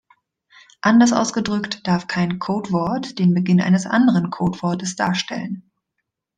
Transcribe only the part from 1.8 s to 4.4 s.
darf kein Codewort den Beginn eines anderen